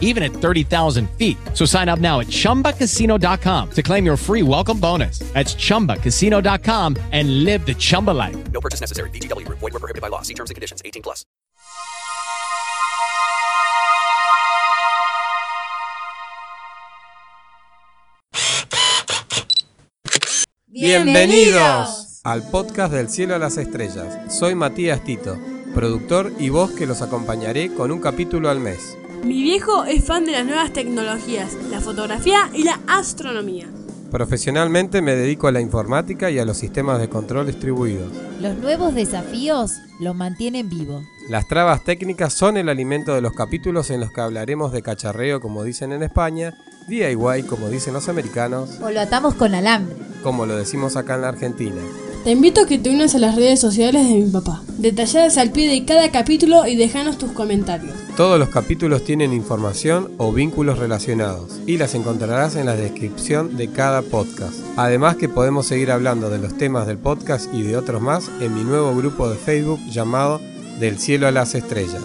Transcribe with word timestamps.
even 0.00 0.22
at 0.22 0.32
30,000 0.32 1.10
feet. 1.18 1.36
So 1.52 1.66
sign 1.66 1.90
up 1.90 1.98
now 1.98 2.20
at 2.20 2.28
chumbacasino.com 2.28 3.70
to 3.72 3.82
claim 3.82 4.06
your 4.06 4.16
free 4.16 4.42
welcome 4.42 4.80
bonus. 4.80 5.18
That's 5.34 5.54
chumbacasino.com 5.54 6.96
and 7.12 7.44
live 7.44 7.66
the 7.66 7.74
Chumba 7.74 8.12
life. 8.12 8.36
No 8.52 8.60
purchase 8.60 8.80
necessary. 8.80 9.10
VGW 9.10 9.44
Group. 9.44 9.58
Void 9.58 9.72
were 9.72 9.80
prohibited 9.80 10.00
by 10.02 10.08
law. 10.08 10.22
See 10.22 10.34
terms 10.34 10.50
and 10.50 10.54
conditions. 10.54 10.80
18 10.84 11.02
plus. 11.02 11.24
Bienvenidos 20.66 22.20
al 22.24 22.42
podcast 22.50 22.92
del 22.92 23.08
cielo 23.08 23.36
a 23.36 23.38
las 23.38 23.58
estrellas. 23.58 24.32
Soy 24.34 24.56
Matías 24.56 25.04
Tito, 25.04 25.38
productor 25.72 26.32
y 26.38 26.48
voz 26.48 26.72
que 26.72 26.84
los 26.84 27.00
acompañaré 27.00 27.72
con 27.72 27.92
un 27.92 28.00
capítulo 28.00 28.50
al 28.50 28.58
mes. 28.58 28.98
Mi 29.24 29.42
viejo 29.42 29.84
es 29.84 30.04
fan 30.04 30.26
de 30.26 30.32
las 30.32 30.44
nuevas 30.44 30.72
tecnologías, 30.72 31.54
la 31.70 31.80
fotografía 31.80 32.50
y 32.52 32.64
la 32.64 32.78
astronomía. 32.86 33.66
Profesionalmente 34.10 35.02
me 35.02 35.16
dedico 35.16 35.48
a 35.48 35.52
la 35.52 35.60
informática 35.60 36.30
y 36.30 36.38
a 36.38 36.44
los 36.44 36.58
sistemas 36.58 37.00
de 37.00 37.08
control 37.08 37.46
distribuidos. 37.46 38.12
Los 38.40 38.56
nuevos 38.58 38.94
desafíos 38.94 39.72
lo 39.98 40.14
mantienen 40.14 40.68
vivo. 40.68 41.02
Las 41.28 41.48
trabas 41.48 41.82
técnicas 41.84 42.34
son 42.34 42.56
el 42.58 42.68
alimento 42.68 43.14
de 43.14 43.22
los 43.22 43.32
capítulos 43.32 43.90
en 43.90 44.00
los 44.00 44.12
que 44.12 44.20
hablaremos 44.20 44.72
de 44.72 44.82
cacharreo 44.82 45.40
como 45.40 45.64
dicen 45.64 45.92
en 45.92 46.02
España, 46.02 46.54
DIY 46.86 47.44
como 47.48 47.70
dicen 47.70 47.94
los 47.94 48.08
americanos, 48.08 48.78
O 48.82 48.90
lo 48.90 49.00
atamos 49.00 49.34
con 49.34 49.54
alambre. 49.54 49.96
como 50.22 50.44
lo 50.46 50.54
decimos 50.56 50.96
acá 50.96 51.14
en 51.14 51.22
la 51.22 51.28
Argentina. 51.30 51.80
Te 52.24 52.30
invito 52.30 52.62
a 52.62 52.66
que 52.66 52.78
te 52.78 52.88
unas 52.88 53.14
a 53.14 53.18
las 53.18 53.36
redes 53.36 53.60
sociales 53.60 54.08
de 54.08 54.14
mi 54.14 54.30
papá, 54.30 54.62
detalladas 54.78 55.36
al 55.36 55.50
pie 55.50 55.68
de 55.68 55.84
cada 55.84 56.10
capítulo 56.10 56.66
y 56.66 56.74
dejanos 56.74 57.18
tus 57.18 57.32
comentarios. 57.32 57.92
Todos 58.16 58.38
los 58.38 58.48
capítulos 58.48 59.04
tienen 59.04 59.34
información 59.34 60.10
o 60.16 60.32
vínculos 60.32 60.78
relacionados 60.78 61.60
y 61.66 61.76
las 61.76 61.94
encontrarás 61.94 62.56
en 62.56 62.64
la 62.64 62.76
descripción 62.76 63.58
de 63.58 63.68
cada 63.68 64.00
podcast. 64.00 64.54
Además 64.76 65.16
que 65.16 65.28
podemos 65.28 65.66
seguir 65.66 65.90
hablando 65.90 66.30
de 66.30 66.38
los 66.38 66.56
temas 66.56 66.86
del 66.86 66.96
podcast 66.96 67.52
y 67.52 67.60
de 67.60 67.76
otros 67.76 68.00
más 68.00 68.30
en 68.40 68.54
mi 68.54 68.64
nuevo 68.64 68.96
grupo 68.96 69.28
de 69.28 69.36
Facebook 69.36 69.80
llamado 69.90 70.40
Del 70.80 70.98
cielo 70.98 71.28
a 71.28 71.30
las 71.30 71.54
estrellas. 71.54 72.04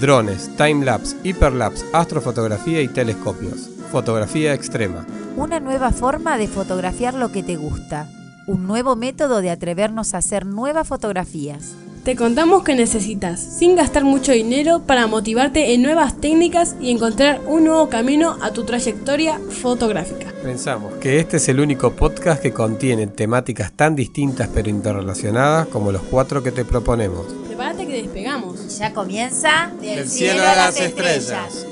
Drones, 0.00 0.50
timelapse, 0.56 1.16
hiperlapse, 1.22 1.84
astrofotografía 1.92 2.82
y 2.82 2.88
telescopios. 2.88 3.70
Fotografía 3.92 4.54
extrema. 4.54 5.06
Una 5.36 5.60
nueva 5.60 5.92
forma 5.92 6.36
de 6.36 6.48
fotografiar 6.48 7.14
lo 7.14 7.30
que 7.30 7.44
te 7.44 7.54
gusta. 7.54 8.08
Un 8.44 8.66
nuevo 8.66 8.96
método 8.96 9.40
de 9.40 9.50
atrevernos 9.50 10.14
a 10.14 10.18
hacer 10.18 10.46
nuevas 10.46 10.88
fotografías. 10.88 11.76
Te 12.02 12.16
contamos 12.16 12.64
que 12.64 12.74
necesitas, 12.74 13.38
sin 13.38 13.76
gastar 13.76 14.02
mucho 14.02 14.32
dinero, 14.32 14.82
para 14.84 15.06
motivarte 15.06 15.74
en 15.74 15.82
nuevas 15.82 16.20
técnicas 16.20 16.74
y 16.80 16.90
encontrar 16.90 17.40
un 17.46 17.62
nuevo 17.64 17.88
camino 17.88 18.36
a 18.42 18.52
tu 18.52 18.64
trayectoria 18.64 19.38
fotográfica. 19.38 20.32
Pensamos 20.42 20.94
que 20.94 21.20
este 21.20 21.36
es 21.36 21.48
el 21.48 21.60
único 21.60 21.92
podcast 21.92 22.42
que 22.42 22.52
contiene 22.52 23.06
temáticas 23.06 23.70
tan 23.70 23.94
distintas 23.94 24.48
pero 24.52 24.68
interrelacionadas 24.68 25.68
como 25.68 25.92
los 25.92 26.02
cuatro 26.02 26.42
que 26.42 26.50
te 26.50 26.64
proponemos. 26.64 27.26
Prepárate 27.46 27.86
que 27.86 28.02
despegamos. 28.02 28.76
Ya 28.76 28.92
comienza 28.92 29.70
Del 29.80 30.08
cielo 30.08 30.42
a 30.42 30.56
las 30.56 30.80
estrellas. 30.80 31.64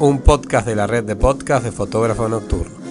Un 0.00 0.18
podcast 0.18 0.66
de 0.66 0.76
la 0.76 0.86
red 0.86 1.04
de 1.04 1.16
podcast 1.16 1.64
de 1.64 1.72
fotógrafo 1.72 2.28
nocturno. 2.28 2.85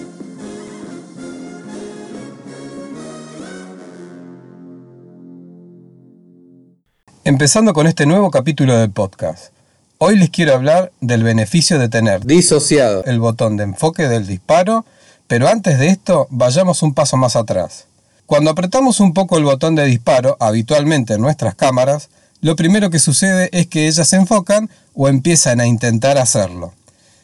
Empezando 7.26 7.72
con 7.72 7.88
este 7.88 8.06
nuevo 8.06 8.30
capítulo 8.30 8.78
del 8.78 8.92
podcast. 8.92 9.46
Hoy 9.98 10.16
les 10.16 10.30
quiero 10.30 10.54
hablar 10.54 10.92
del 11.00 11.24
beneficio 11.24 11.76
de 11.80 11.88
tener 11.88 12.24
disociado 12.24 13.02
el 13.02 13.18
botón 13.18 13.56
de 13.56 13.64
enfoque 13.64 14.06
del 14.06 14.28
disparo, 14.28 14.84
pero 15.26 15.48
antes 15.48 15.80
de 15.80 15.88
esto 15.88 16.28
vayamos 16.30 16.84
un 16.84 16.94
paso 16.94 17.16
más 17.16 17.34
atrás. 17.34 17.86
Cuando 18.26 18.52
apretamos 18.52 19.00
un 19.00 19.12
poco 19.12 19.38
el 19.38 19.42
botón 19.42 19.74
de 19.74 19.86
disparo, 19.86 20.36
habitualmente 20.38 21.14
en 21.14 21.20
nuestras 21.20 21.56
cámaras, 21.56 22.10
lo 22.42 22.54
primero 22.54 22.90
que 22.90 23.00
sucede 23.00 23.48
es 23.50 23.66
que 23.66 23.88
ellas 23.88 24.06
se 24.06 24.14
enfocan 24.14 24.70
o 24.94 25.08
empiezan 25.08 25.58
a 25.58 25.66
intentar 25.66 26.18
hacerlo. 26.18 26.74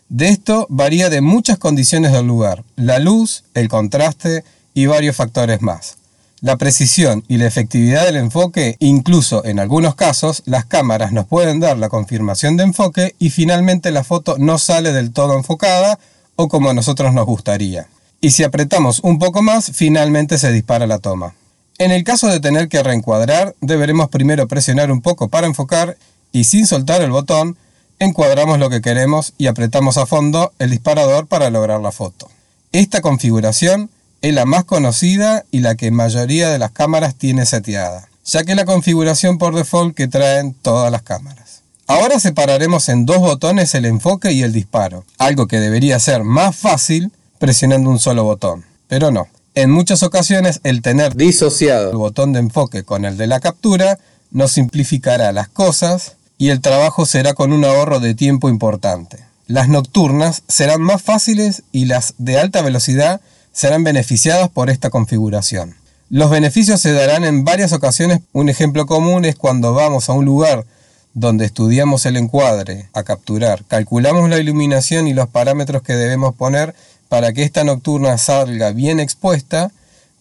De 0.08 0.30
esto 0.30 0.66
varía 0.69 1.10
de 1.10 1.20
muchas 1.20 1.58
condiciones 1.58 2.10
del 2.10 2.26
lugar, 2.26 2.64
la 2.74 2.98
luz, 2.98 3.44
el 3.54 3.69
contraste 3.69 4.42
y 4.74 4.86
varios 4.86 5.14
factores 5.14 5.62
más. 5.62 6.01
La 6.42 6.56
precisión 6.56 7.22
y 7.28 7.36
la 7.36 7.47
efectividad 7.47 8.04
del 8.04 8.16
enfoque, 8.16 8.75
incluso 8.80 9.44
en 9.44 9.60
algunos 9.60 9.94
casos, 9.94 10.42
las 10.44 10.64
cámaras 10.64 11.12
nos 11.12 11.25
pueden 11.28 11.60
dar 11.60 11.78
la 11.78 11.88
confirmación 11.88 12.56
de 12.56 12.64
enfoque 12.64 13.14
y 13.20 13.30
finalmente 13.30 13.92
la 13.92 14.03
foto 14.03 14.34
no 14.38 14.58
sale 14.58 14.91
del 14.91 15.12
todo 15.12 15.36
enfocada 15.36 16.00
o 16.34 16.48
como 16.48 16.69
a 16.69 16.75
nosotros 16.75 17.14
nos 17.14 17.26
gustaría. 17.26 17.86
Y 18.20 18.32
si 18.32 18.42
apretamos 18.42 18.98
un 19.04 19.20
poco 19.20 19.41
más, 19.41 19.70
finalmente 19.72 20.36
se 20.36 20.50
dispara 20.50 20.88
la 20.88 20.98
toma. 20.98 21.36
En 21.78 21.92
el 21.92 22.02
caso 22.02 22.26
de 22.26 22.41
tener 22.41 22.69
que 22.69 22.82
reencuadrar, 22.82 23.54
deberemos 23.60 24.08
primero 24.08 24.48
presionar 24.48 24.91
un 24.91 25.00
poco 25.00 25.28
para 25.28 25.47
enfocar 25.47 25.97
y 26.32 26.42
sin 26.42 26.66
soltar 26.66 27.02
el 27.02 27.12
botón, 27.12 27.56
encuadramos 28.00 28.58
lo 28.58 28.69
que 28.69 28.82
queremos 28.82 29.32
y 29.38 29.47
apretamos 29.47 29.97
a 29.97 30.06
fondo 30.06 30.52
el 30.58 30.70
disparador 30.70 31.28
para 31.28 31.50
lograr 31.50 31.81
la 31.81 31.92
foto. 31.92 32.28
Esta 32.72 33.00
configuración 33.00 33.91
es 34.22 34.33
la 34.33 34.44
más 34.47 34.65
conocida 34.65 35.44
y 35.50 35.59
la 35.59 35.75
que 35.75 35.91
mayoría 35.91 36.49
de 36.49 36.59
las 36.59 36.71
cámaras 36.71 37.16
tiene 37.16 37.44
seteada, 37.44 38.09
ya 38.25 38.44
que 38.44 38.53
es 38.53 38.56
la 38.56 38.65
configuración 38.65 39.37
por 39.37 39.55
default 39.55 39.97
que 39.97 40.06
traen 40.06 40.55
todas 40.55 40.93
las 40.93 41.03
cámaras. 41.03 41.62
Ahora 41.88 42.21
separaremos 42.21 42.88
en 42.88 43.05
dos 43.05 43.19
botones 43.19 43.75
el 43.75 43.84
enfoque 43.84 44.32
y 44.32 44.43
el 44.43 44.53
disparo, 44.53 45.05
algo 45.19 45.49
que 45.49 45.59
debería 45.59 45.99
ser 45.99 46.22
más 46.22 46.55
fácil 46.55 47.11
presionando 47.38 47.91
un 47.91 47.99
solo 47.99 48.22
botón, 48.22 48.65
pero 48.87 49.11
no. 49.11 49.27
En 49.56 49.71
muchas 49.71 50.05
ocasiones 50.05 50.61
el 50.62 50.81
tener 50.81 51.16
disociado 51.16 51.91
el 51.91 51.97
botón 51.97 52.32
de 52.32 52.38
enfoque 52.38 52.84
con 52.84 53.05
el 53.05 53.16
de 53.16 53.27
la 53.27 53.41
captura 53.41 53.99
nos 54.31 54.53
simplificará 54.53 55.32
las 55.32 55.49
cosas 55.49 56.15
y 56.38 56.50
el 56.50 56.61
trabajo 56.61 57.06
será 57.06 57.34
con 57.34 57.53
un 57.53 57.65
ahorro 57.65 57.99
de 57.99 58.15
tiempo 58.15 58.49
importante. 58.49 59.19
Las 59.49 59.69
nocturnas 59.69 60.44
serán 60.49 60.81
más 60.81 61.03
fáciles 61.03 61.65
y 61.72 61.87
las 61.87 62.15
de 62.19 62.38
alta 62.38 62.62
velocidad 62.62 63.21
serán 63.52 63.84
beneficiadas 63.84 64.48
por 64.48 64.70
esta 64.70 64.90
configuración. 64.90 65.76
Los 66.10 66.30
beneficios 66.30 66.80
se 66.80 66.92
darán 66.92 67.24
en 67.24 67.44
varias 67.44 67.72
ocasiones. 67.72 68.20
Un 68.32 68.48
ejemplo 68.48 68.86
común 68.86 69.24
es 69.24 69.36
cuando 69.36 69.72
vamos 69.72 70.08
a 70.08 70.12
un 70.12 70.24
lugar 70.24 70.66
donde 71.14 71.44
estudiamos 71.44 72.06
el 72.06 72.16
encuadre 72.16 72.88
a 72.94 73.02
capturar, 73.02 73.64
calculamos 73.68 74.28
la 74.30 74.38
iluminación 74.38 75.06
y 75.06 75.14
los 75.14 75.28
parámetros 75.28 75.82
que 75.82 75.94
debemos 75.94 76.34
poner 76.34 76.74
para 77.08 77.32
que 77.32 77.42
esta 77.42 77.64
nocturna 77.64 78.16
salga 78.18 78.72
bien 78.72 79.00
expuesta. 79.00 79.70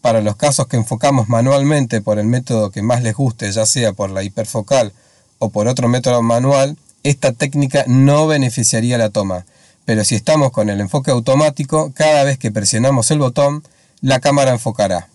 Para 0.01 0.21
los 0.21 0.35
casos 0.35 0.67
que 0.67 0.77
enfocamos 0.77 1.29
manualmente 1.29 2.01
por 2.01 2.17
el 2.17 2.25
método 2.25 2.71
que 2.71 2.81
más 2.81 3.03
les 3.03 3.15
guste, 3.15 3.51
ya 3.51 3.65
sea 3.65 3.93
por 3.93 4.09
la 4.09 4.23
hiperfocal 4.23 4.93
o 5.37 5.49
por 5.49 5.67
otro 5.67 5.87
método 5.87 6.21
manual, 6.21 6.75
esta 7.03 7.33
técnica 7.33 7.83
no 7.87 8.27
beneficiaría 8.27 8.97
la 8.97 9.09
toma. 9.09 9.45
Pero 9.85 10.03
si 10.03 10.15
estamos 10.15 10.51
con 10.51 10.69
el 10.69 10.81
enfoque 10.81 11.11
automático, 11.11 11.91
cada 11.93 12.23
vez 12.23 12.37
que 12.37 12.51
presionamos 12.51 13.11
el 13.11 13.19
botón, 13.19 13.63
la 14.01 14.19
cámara 14.19 14.51
enfocará, 14.51 15.09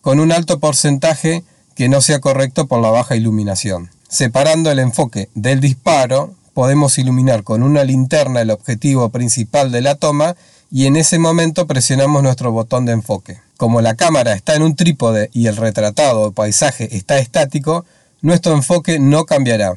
con 0.00 0.20
un 0.20 0.32
alto 0.32 0.58
porcentaje 0.58 1.44
que 1.74 1.88
no 1.88 2.00
sea 2.00 2.20
correcto 2.20 2.66
por 2.66 2.80
la 2.80 2.90
baja 2.90 3.16
iluminación. 3.16 3.90
Separando 4.08 4.70
el 4.70 4.78
enfoque 4.78 5.28
del 5.34 5.60
disparo, 5.60 6.34
podemos 6.54 6.98
iluminar 6.98 7.44
con 7.44 7.62
una 7.62 7.84
linterna 7.84 8.40
el 8.40 8.50
objetivo 8.50 9.10
principal 9.10 9.70
de 9.70 9.80
la 9.80 9.94
toma 9.94 10.34
y 10.70 10.86
en 10.86 10.96
ese 10.96 11.18
momento 11.18 11.66
presionamos 11.66 12.22
nuestro 12.22 12.50
botón 12.50 12.84
de 12.84 12.92
enfoque. 12.92 13.38
Como 13.56 13.80
la 13.80 13.94
cámara 13.94 14.32
está 14.32 14.54
en 14.54 14.62
un 14.62 14.76
trípode 14.76 15.30
y 15.32 15.46
el 15.46 15.56
retratado 15.56 16.22
o 16.22 16.32
paisaje 16.32 16.96
está 16.96 17.18
estático, 17.18 17.84
nuestro 18.22 18.54
enfoque 18.54 18.98
no 18.98 19.24
cambiará. 19.24 19.74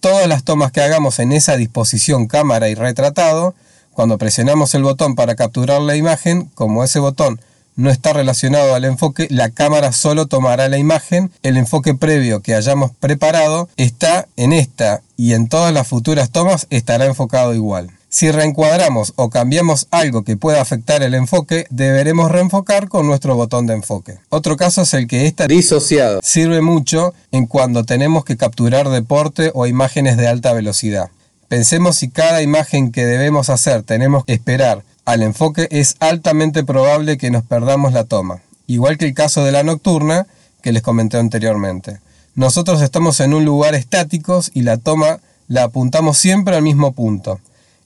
Todas 0.00 0.26
las 0.26 0.42
tomas 0.42 0.72
que 0.72 0.80
hagamos 0.80 1.18
en 1.18 1.32
esa 1.32 1.56
disposición 1.56 2.26
cámara 2.26 2.68
y 2.68 2.74
retratado, 2.74 3.54
cuando 3.96 4.18
presionamos 4.18 4.74
el 4.74 4.82
botón 4.82 5.14
para 5.14 5.36
capturar 5.36 5.80
la 5.80 5.96
imagen, 5.96 6.50
como 6.54 6.84
ese 6.84 6.98
botón 6.98 7.40
no 7.76 7.90
está 7.90 8.12
relacionado 8.12 8.74
al 8.74 8.84
enfoque, 8.84 9.26
la 9.30 9.48
cámara 9.48 9.90
solo 9.92 10.26
tomará 10.26 10.68
la 10.68 10.76
imagen, 10.76 11.32
el 11.42 11.56
enfoque 11.56 11.94
previo 11.94 12.42
que 12.42 12.54
hayamos 12.54 12.90
preparado 12.90 13.70
está 13.78 14.28
en 14.36 14.52
esta 14.52 15.00
y 15.16 15.32
en 15.32 15.48
todas 15.48 15.72
las 15.72 15.88
futuras 15.88 16.28
tomas 16.28 16.66
estará 16.68 17.06
enfocado 17.06 17.54
igual. 17.54 17.90
Si 18.10 18.30
reencuadramos 18.30 19.14
o 19.16 19.30
cambiamos 19.30 19.88
algo 19.90 20.24
que 20.24 20.36
pueda 20.36 20.60
afectar 20.60 21.02
el 21.02 21.14
enfoque, 21.14 21.66
deberemos 21.70 22.30
reenfocar 22.30 22.88
con 22.88 23.06
nuestro 23.06 23.34
botón 23.34 23.66
de 23.66 23.74
enfoque. 23.74 24.18
Otro 24.28 24.58
caso 24.58 24.82
es 24.82 24.92
el 24.92 25.06
que 25.06 25.26
esta 25.26 25.46
disociado 25.46 26.20
sirve 26.22 26.60
mucho 26.60 27.14
en 27.32 27.46
cuando 27.46 27.84
tenemos 27.84 28.26
que 28.26 28.36
capturar 28.36 28.90
deporte 28.90 29.52
o 29.54 29.66
imágenes 29.66 30.18
de 30.18 30.28
alta 30.28 30.52
velocidad. 30.52 31.08
Pensemos 31.48 31.96
si 31.96 32.10
cada 32.10 32.42
imagen 32.42 32.90
que 32.90 33.06
debemos 33.06 33.50
hacer 33.50 33.82
tenemos 33.82 34.24
que 34.24 34.32
esperar 34.32 34.82
al 35.04 35.22
enfoque, 35.22 35.68
es 35.70 35.94
altamente 36.00 36.64
probable 36.64 37.16
que 37.16 37.30
nos 37.30 37.44
perdamos 37.44 37.92
la 37.92 38.04
toma, 38.04 38.42
igual 38.66 38.98
que 38.98 39.04
el 39.04 39.14
caso 39.14 39.44
de 39.44 39.52
la 39.52 39.62
nocturna 39.62 40.26
que 40.62 40.72
les 40.72 40.82
comenté 40.82 41.18
anteriormente. 41.18 42.00
Nosotros 42.34 42.82
estamos 42.82 43.20
en 43.20 43.32
un 43.32 43.44
lugar 43.44 43.76
estático 43.76 44.42
y 44.52 44.62
la 44.62 44.78
toma 44.78 45.20
la 45.46 45.62
apuntamos 45.62 46.18
siempre 46.18 46.56
al 46.56 46.62
mismo 46.62 46.92
punto. 46.92 47.40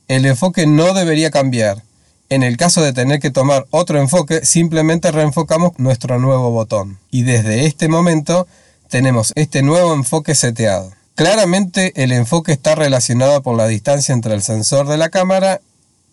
El 0.09 0.25
enfoque 0.25 0.67
no 0.67 0.95
debería 0.95 1.31
cambiar. 1.31 1.83
En 2.31 2.43
el 2.43 2.57
caso 2.57 2.81
de 2.83 2.95
tener 2.95 3.21
que 3.21 3.31
tomar 3.31 3.67
otro 3.71 4.01
enfoque, 4.01 4.45
simplemente 4.47 5.13
reenfocamos 5.13 5.79
nuestro 5.79 6.19
nuevo 6.19 6.51
botón. 6.51 6.99
Y 7.11 7.23
desde 7.23 7.67
este 7.67 7.89
momento 7.89 8.49
tenemos 8.89 9.33
este 9.37 9.63
nuevo 9.63 9.93
enfoque 9.93 10.35
seteado. 10.35 10.93
Claramente 11.21 11.93
el 12.03 12.13
enfoque 12.13 12.51
está 12.51 12.75
relacionado 12.75 13.43
por 13.43 13.55
la 13.55 13.67
distancia 13.67 14.15
entre 14.15 14.33
el 14.33 14.41
sensor 14.41 14.89
de 14.89 14.97
la 14.97 15.11
cámara 15.11 15.61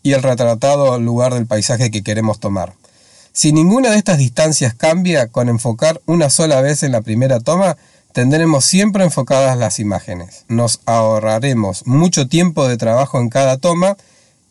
y 0.04 0.12
el 0.12 0.21
retratado 0.21 1.00
lugar 1.00 1.33
del 1.33 1.48
paisaje 1.48 1.92
que 1.92 2.04
queremos 2.04 2.42
tomar. 2.42 2.74
Si 3.31 3.54
ninguna 3.54 3.89
de 3.89 3.95
estas 4.00 4.18
distancias 4.18 4.74
cambia, 4.74 5.27
con 5.27 5.48
enfocar 5.48 6.01
una 6.07 6.30
sola 6.30 6.59
vez 6.59 6.83
en 6.83 6.92
la 6.92 7.00
primera 7.00 7.39
toma, 7.39 7.77
tendremos 8.12 8.65
siempre 8.65 9.06
enfocadas 9.06 9.57
las 9.57 9.80
imágenes. 9.80 10.44
Nos 10.50 10.81
ahorraremos 10.86 11.88
mucho 11.88 12.27
tiempo 12.27 12.68
de 12.68 12.75
trabajo 12.75 13.18
en 13.21 13.30
cada 13.30 13.59
toma 13.59 13.95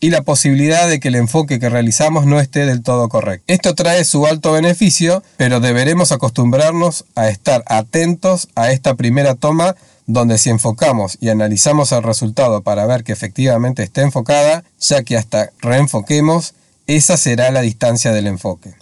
y 0.01 0.09
la 0.09 0.23
posibilidad 0.23 0.89
de 0.89 1.01
que 1.01 1.09
el 1.09 1.17
enfoque 1.17 1.59
que 1.59 1.69
realizamos 1.69 2.25
no 2.25 2.41
esté 2.41 2.65
del 2.65 2.83
todo 2.83 3.11
correcto. 3.11 3.45
Esto 3.47 3.75
trae 3.75 4.05
su 4.05 4.27
alto 4.27 4.53
beneficio, 4.53 5.23
pero 5.37 5.61
deberemos 5.61 6.13
acostumbrarnos 6.13 7.05
a 7.15 7.29
estar 7.29 7.63
atentos 7.67 8.49
a 8.55 8.73
esta 8.73 8.95
primera 8.95 9.35
toma 9.35 9.77
donde 10.07 10.39
si 10.39 10.51
enfocamos 10.51 11.19
y 11.21 11.29
analizamos 11.29 11.93
el 11.93 12.03
resultado 12.03 12.63
para 12.63 12.87
ver 12.87 13.05
que 13.05 13.13
efectivamente 13.13 13.83
esté 13.83 14.03
enfocada, 14.03 14.65
ya 14.81 15.03
que 15.03 15.17
hasta 15.17 15.51
reenfoquemos, 15.61 16.55
esa 16.87 17.17
será 17.17 17.51
la 17.51 17.61
distancia 17.61 18.13
del 18.13 18.29
enfoque. 18.29 18.75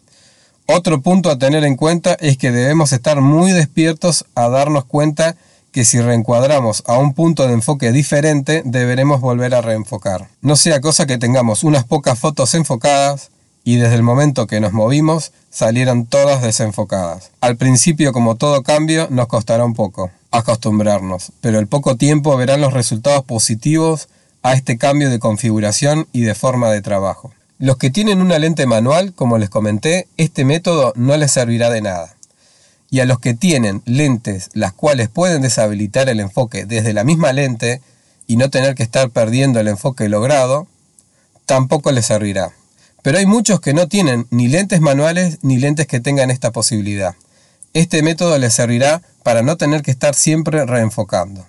Otro 0.67 1.03
punto 1.03 1.31
a 1.31 1.39
tener 1.39 1.65
en 1.65 1.77
cuenta 1.77 2.15
es 2.21 2.39
que 2.39 2.51
debemos 2.51 2.93
estar 2.93 3.21
muy 3.21 3.53
despiertos 3.53 4.25
a 4.35 4.49
darnos 4.49 4.85
cuenta 4.85 5.37
que 5.73 5.85
si 5.85 6.01
reencuadramos 6.01 6.85
a 6.87 6.99
un 6.99 7.15
punto 7.15 7.47
de 7.47 7.55
enfoque 7.55 7.91
diferente, 7.91 8.63
deberemos 8.65 9.21
volver 9.21 9.55
a 9.55 9.61
reenfocar. 9.61 10.29
No 10.41 10.57
sea 10.57 10.81
cosa 10.81 11.05
que 11.05 11.19
tengamos 11.19 11.65
unas 11.65 11.85
pocas 11.85 12.19
fotos 12.19 12.55
enfocadas 12.55 13.31
y 13.65 13.77
desde 13.77 13.95
el 13.95 14.03
momento 14.03 14.47
que 14.47 14.61
nos 14.61 14.73
movimos 14.73 15.33
salieron 15.51 16.05
todas 16.05 16.43
desenfocadas. 16.43 17.31
Al 17.41 17.57
principio, 17.57 18.13
como 18.13 18.37
todo 18.37 18.63
cambio, 18.63 19.09
nos 19.11 19.27
costará 19.27 19.65
un 19.65 19.75
poco 19.75 20.11
acostumbrarnos, 20.31 21.33
pero 21.41 21.59
el 21.59 21.67
poco 21.67 21.97
tiempo 21.97 22.37
verán 22.37 22.61
los 22.61 22.75
resultados 22.75 23.25
positivos 23.25 24.09
a 24.43 24.53
este 24.53 24.77
cambio 24.77 25.09
de 25.09 25.19
configuración 25.19 26.07
y 26.13 26.21
de 26.21 26.35
forma 26.35 26.71
de 26.71 26.83
trabajo. 26.83 27.33
Los 27.59 27.79
que 27.79 27.91
tienen 27.91 28.21
una 28.21 28.39
lente 28.39 28.67
manual, 28.67 29.15
como 29.15 29.39
les 29.39 29.49
comenté, 29.49 30.07
este 30.19 30.45
método 30.45 30.93
no 30.97 31.17
les 31.17 31.33
servirá 31.33 31.71
de 31.71 31.81
nada. 31.81 32.15
Y 32.91 33.01
a 33.01 33.07
los 33.07 33.19
que 33.19 33.35
tienen 33.35 33.81
lentes 33.87 34.51
las 34.53 34.73
cuales 34.73 35.09
pueden 35.09 35.41
deshabilitar 35.41 36.09
el 36.09 36.21
enfoque 36.21 36.67
desde 36.67 36.93
la 36.93 37.05
misma 37.05 37.33
lente 37.33 37.81
y 38.27 38.37
no 38.37 38.51
tener 38.51 38.75
que 38.75 38.83
estar 38.83 39.09
perdiendo 39.11 39.61
el 39.61 39.69
enfoque 39.69 40.09
logrado, 40.09 40.67
tampoco 41.47 41.91
les 41.93 42.07
servirá. 42.07 42.53
Pero 43.05 43.19
hay 43.19 43.27
muchos 43.27 43.61
que 43.61 43.75
no 43.75 43.87
tienen 43.87 44.27
ni 44.31 44.49
lentes 44.49 44.81
manuales 44.81 45.41
ni 45.43 45.59
lentes 45.59 45.87
que 45.87 46.01
tengan 46.01 46.31
esta 46.31 46.53
posibilidad. 46.53 47.15
Este 47.75 48.03
método 48.03 48.39
les 48.39 48.55
servirá 48.55 49.03
para 49.23 49.43
no 49.43 49.59
tener 49.59 49.83
que 49.83 49.91
estar 49.91 50.15
siempre 50.15 50.65
reenfocando. 50.65 51.45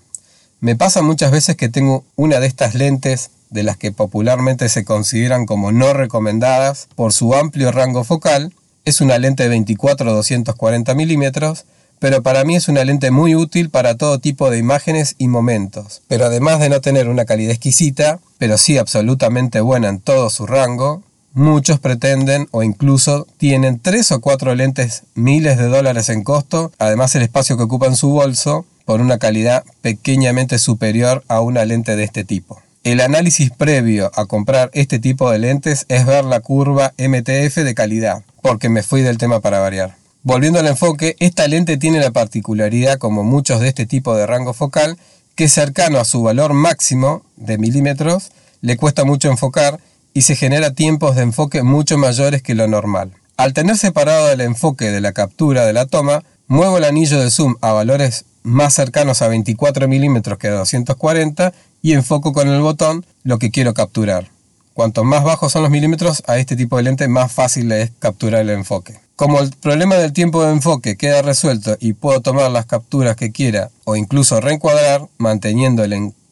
Me 0.59 0.75
pasa 0.75 1.01
muchas 1.01 1.31
veces 1.31 1.55
que 1.55 1.69
tengo 1.69 2.03
una 2.17 2.41
de 2.41 2.47
estas 2.47 2.75
lentes 2.75 3.29
de 3.51 3.63
las 3.63 3.77
que 3.77 3.93
popularmente 3.93 4.67
se 4.67 4.83
consideran 4.83 5.45
como 5.45 5.71
no 5.71 5.93
recomendadas 5.93 6.89
por 6.93 7.13
su 7.13 7.33
amplio 7.33 7.71
rango 7.71 8.03
focal. 8.03 8.51
Es 8.83 8.99
una 8.99 9.17
lente 9.17 9.47
de 9.47 9.57
24-240 9.57 10.93
milímetros, 10.93 11.63
pero 11.99 12.21
para 12.21 12.43
mí 12.43 12.57
es 12.57 12.67
una 12.67 12.83
lente 12.83 13.11
muy 13.11 13.33
útil 13.33 13.69
para 13.69 13.95
todo 13.95 14.19
tipo 14.19 14.51
de 14.51 14.57
imágenes 14.57 15.15
y 15.19 15.29
momentos. 15.29 16.01
Pero 16.09 16.25
además 16.25 16.59
de 16.59 16.67
no 16.67 16.81
tener 16.81 17.07
una 17.07 17.23
calidad 17.23 17.53
exquisita, 17.53 18.19
pero 18.39 18.57
sí 18.57 18.77
absolutamente 18.77 19.61
buena 19.61 19.87
en 19.87 20.01
todo 20.01 20.29
su 20.29 20.45
rango, 20.45 21.01
Muchos 21.35 21.81
pretenden 21.81 22.47
o 22.51 22.63
incluso 22.63 23.27
tienen 23.35 23.81
tres 23.81 24.09
o 24.13 24.21
cuatro 24.21 24.55
lentes 24.55 25.03
miles 25.15 25.57
de 25.57 25.65
dólares 25.65 26.07
en 26.07 26.23
costo, 26.23 26.71
además 26.79 27.13
el 27.13 27.23
espacio 27.23 27.57
que 27.57 27.63
ocupa 27.63 27.87
en 27.87 27.97
su 27.97 28.09
bolso, 28.09 28.65
por 28.85 29.01
una 29.01 29.17
calidad 29.17 29.65
pequeñamente 29.81 30.57
superior 30.59 31.25
a 31.27 31.41
una 31.41 31.65
lente 31.65 31.97
de 31.97 32.05
este 32.05 32.23
tipo. 32.23 32.61
El 32.85 33.01
análisis 33.01 33.51
previo 33.51 34.11
a 34.15 34.27
comprar 34.27 34.69
este 34.73 34.97
tipo 34.97 35.29
de 35.29 35.39
lentes 35.39 35.85
es 35.89 36.05
ver 36.05 36.23
la 36.23 36.39
curva 36.39 36.93
MTF 36.97 37.57
de 37.57 37.75
calidad, 37.75 38.23
porque 38.41 38.69
me 38.69 38.81
fui 38.81 39.01
del 39.01 39.17
tema 39.17 39.41
para 39.41 39.59
variar. 39.59 39.97
Volviendo 40.23 40.59
al 40.59 40.67
enfoque, 40.67 41.17
esta 41.19 41.49
lente 41.49 41.75
tiene 41.75 41.99
la 41.99 42.11
particularidad, 42.11 42.97
como 42.97 43.23
muchos 43.23 43.59
de 43.59 43.67
este 43.67 43.85
tipo 43.85 44.15
de 44.15 44.25
rango 44.25 44.53
focal, 44.53 44.97
que 45.35 45.49
cercano 45.49 45.99
a 45.99 46.05
su 46.05 46.23
valor 46.23 46.53
máximo 46.53 47.23
de 47.35 47.57
milímetros, 47.57 48.31
le 48.61 48.77
cuesta 48.77 49.03
mucho 49.03 49.29
enfocar 49.29 49.81
y 50.15 50.21
se 50.21 50.37
genera 50.37 50.71
tiempos 50.71 51.17
de 51.17 51.23
enfoque 51.23 51.61
mucho 51.61 51.97
mayores 51.97 52.41
que 52.41 52.55
lo 52.55 52.67
normal. 52.67 53.11
Al 53.35 53.53
tener 53.53 53.77
separado 53.77 54.31
el 54.31 54.39
enfoque 54.39 54.89
de 54.89 55.01
la 55.01 55.11
captura 55.11 55.65
de 55.65 55.73
la 55.73 55.87
toma, 55.87 56.23
muevo 56.47 56.77
el 56.77 56.85
anillo 56.85 57.19
de 57.19 57.29
zoom 57.29 57.55
a 57.59 57.73
valores 57.73 58.23
más 58.41 58.73
cercanos 58.73 59.21
a 59.21 59.27
24 59.27 59.89
milímetros 59.89 60.39
que 60.39 60.47
a 60.47 60.53
240 60.53 61.51
y 61.81 61.91
enfoco 61.91 62.31
con 62.31 62.47
el 62.47 62.61
botón 62.61 63.05
lo 63.23 63.39
que 63.39 63.51
quiero 63.51 63.73
capturar. 63.73 64.29
Cuanto 64.73 65.03
más 65.03 65.25
bajos 65.25 65.51
son 65.51 65.63
los 65.63 65.71
milímetros, 65.71 66.23
a 66.27 66.37
este 66.37 66.55
tipo 66.55 66.77
de 66.77 66.83
lente 66.83 67.09
más 67.09 67.29
fácil 67.33 67.69
es 67.73 67.91
capturar 67.99 68.41
el 68.41 68.51
enfoque. 68.51 68.97
Como 69.17 69.41
el 69.41 69.49
problema 69.51 69.95
del 69.95 70.13
tiempo 70.13 70.45
de 70.45 70.51
enfoque 70.51 70.95
queda 70.95 71.23
resuelto 71.23 71.75
y 71.81 71.91
puedo 71.91 72.21
tomar 72.21 72.49
las 72.51 72.65
capturas 72.65 73.17
que 73.17 73.33
quiera 73.33 73.69
o 73.83 73.97
incluso 73.97 74.39
reencuadrar, 74.39 75.07
manteniendo 75.17 75.83
el 75.83 75.91
enfoque 75.91 76.24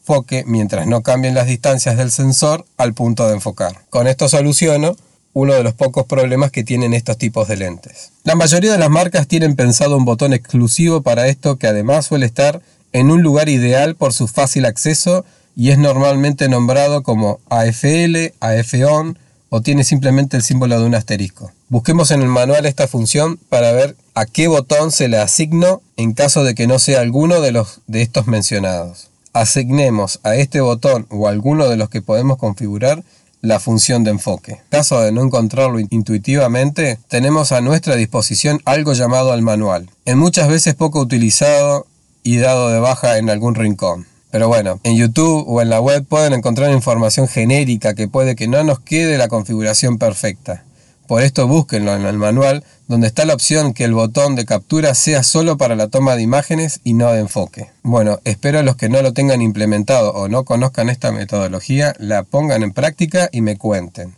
mientras 0.46 0.86
no 0.86 1.02
cambien 1.02 1.34
las 1.34 1.46
distancias 1.46 1.96
del 1.96 2.10
sensor 2.10 2.66
al 2.76 2.94
punto 2.94 3.26
de 3.26 3.34
enfocar. 3.34 3.84
Con 3.90 4.06
esto 4.06 4.28
soluciono 4.28 4.96
uno 5.32 5.54
de 5.54 5.64
los 5.64 5.74
pocos 5.74 6.06
problemas 6.06 6.52
que 6.52 6.62
tienen 6.62 6.94
estos 6.94 7.18
tipos 7.18 7.48
de 7.48 7.56
lentes. 7.56 8.12
La 8.22 8.36
mayoría 8.36 8.72
de 8.72 8.78
las 8.78 8.90
marcas 8.90 9.26
tienen 9.26 9.56
pensado 9.56 9.96
un 9.96 10.04
botón 10.04 10.32
exclusivo 10.32 11.02
para 11.02 11.26
esto 11.26 11.56
que 11.56 11.66
además 11.66 12.06
suele 12.06 12.26
estar 12.26 12.62
en 12.92 13.10
un 13.10 13.22
lugar 13.22 13.48
ideal 13.48 13.96
por 13.96 14.12
su 14.12 14.28
fácil 14.28 14.64
acceso 14.64 15.24
y 15.56 15.70
es 15.70 15.78
normalmente 15.78 16.48
nombrado 16.48 17.02
como 17.02 17.40
AFL, 17.48 18.32
AF-ON 18.40 19.18
o 19.48 19.60
tiene 19.60 19.84
simplemente 19.84 20.36
el 20.36 20.42
símbolo 20.42 20.78
de 20.78 20.86
un 20.86 20.94
asterisco. 20.94 21.50
Busquemos 21.68 22.10
en 22.12 22.22
el 22.22 22.28
manual 22.28 22.66
esta 22.66 22.86
función 22.86 23.38
para 23.48 23.72
ver 23.72 23.96
a 24.14 24.26
qué 24.26 24.46
botón 24.46 24.92
se 24.92 25.08
le 25.08 25.18
asigno 25.18 25.82
en 25.96 26.12
caso 26.12 26.44
de 26.44 26.54
que 26.54 26.68
no 26.68 26.78
sea 26.78 27.00
alguno 27.00 27.40
de 27.40 27.52
los 27.52 27.80
de 27.88 28.02
estos 28.02 28.28
mencionados 28.28 29.08
asignemos 29.34 30.20
a 30.22 30.36
este 30.36 30.62
botón 30.62 31.06
o 31.10 31.26
a 31.26 31.30
alguno 31.30 31.68
de 31.68 31.76
los 31.76 31.90
que 31.90 32.00
podemos 32.00 32.38
configurar 32.38 33.04
la 33.42 33.60
función 33.60 34.04
de 34.04 34.12
enfoque. 34.12 34.52
En 34.52 34.58
caso 34.70 35.00
de 35.02 35.12
no 35.12 35.22
encontrarlo 35.22 35.78
intuitivamente, 35.78 36.98
tenemos 37.08 37.52
a 37.52 37.60
nuestra 37.60 37.96
disposición 37.96 38.62
algo 38.64 38.94
llamado 38.94 39.34
el 39.34 39.42
manual, 39.42 39.90
en 40.06 40.18
muchas 40.18 40.48
veces 40.48 40.74
poco 40.74 41.00
utilizado 41.00 41.86
y 42.22 42.38
dado 42.38 42.70
de 42.70 42.78
baja 42.78 43.18
en 43.18 43.28
algún 43.28 43.54
rincón. 43.54 44.06
Pero 44.30 44.48
bueno, 44.48 44.80
en 44.82 44.96
YouTube 44.96 45.44
o 45.46 45.60
en 45.60 45.68
la 45.68 45.80
web 45.80 46.04
pueden 46.06 46.32
encontrar 46.32 46.72
información 46.72 47.28
genérica 47.28 47.94
que 47.94 48.08
puede 48.08 48.34
que 48.34 48.48
no 48.48 48.64
nos 48.64 48.80
quede 48.80 49.18
la 49.18 49.28
configuración 49.28 49.98
perfecta. 49.98 50.64
Por 51.06 51.22
esto 51.22 51.46
búsquenlo 51.46 51.94
en 51.94 52.06
el 52.06 52.16
manual 52.16 52.64
donde 52.88 53.06
está 53.06 53.24
la 53.24 53.34
opción 53.34 53.74
que 53.74 53.84
el 53.84 53.94
botón 53.94 54.36
de 54.36 54.44
captura 54.44 54.94
sea 54.94 55.22
solo 55.22 55.56
para 55.56 55.76
la 55.76 55.88
toma 55.88 56.16
de 56.16 56.22
imágenes 56.22 56.80
y 56.84 56.94
no 56.94 57.12
de 57.12 57.20
enfoque. 57.20 57.70
Bueno, 57.82 58.20
espero 58.24 58.58
a 58.58 58.62
los 58.62 58.76
que 58.76 58.88
no 58.88 59.02
lo 59.02 59.12
tengan 59.12 59.42
implementado 59.42 60.12
o 60.12 60.28
no 60.28 60.44
conozcan 60.44 60.88
esta 60.88 61.12
metodología 61.12 61.94
la 61.98 62.22
pongan 62.22 62.62
en 62.62 62.72
práctica 62.72 63.28
y 63.32 63.40
me 63.40 63.56
cuenten. 63.56 64.16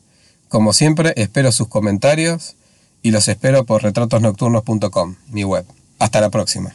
Como 0.49 0.73
siempre, 0.73 1.12
espero 1.16 1.52
sus 1.52 1.69
comentarios 1.69 2.57
y 3.02 3.11
los 3.11 3.28
espero 3.28 3.64
por 3.64 3.83
retratosnocturnos.com, 3.83 5.16
mi 5.31 5.45
web. 5.45 5.64
Hasta 5.99 6.21
la 6.21 6.31
próxima. 6.31 6.75